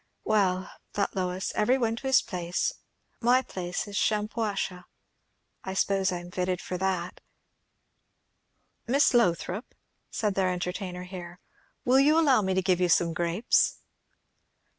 Well, 0.23 0.71
thought 0.93 1.15
Lois 1.15 1.51
every 1.53 1.77
one 1.77 1.95
to 1.97 2.07
his 2.07 2.23
place! 2.23 2.73
My 3.19 3.43
place 3.43 3.87
is 3.87 3.95
Shampuashuh. 3.97 4.85
I 5.63 5.73
suppose 5.75 6.11
I 6.11 6.17
am 6.17 6.31
fitted 6.31 6.59
for 6.59 6.75
that. 6.79 7.21
"Miss 8.87 9.13
Lothrop," 9.13 9.75
said 10.09 10.33
their 10.33 10.49
entertainer 10.49 11.03
here, 11.03 11.39
"will 11.85 11.99
you 11.99 12.17
allow 12.19 12.41
me 12.41 12.55
to 12.55 12.63
give 12.63 12.81
you 12.81 12.89
some 12.89 13.13
grapes?" 13.13 13.77